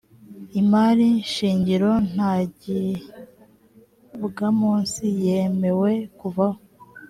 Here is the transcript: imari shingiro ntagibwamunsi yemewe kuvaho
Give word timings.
imari 0.61 1.09
shingiro 1.33 1.91
ntagibwamunsi 2.11 5.05
yemewe 5.25 5.91
kuvaho 6.19 6.59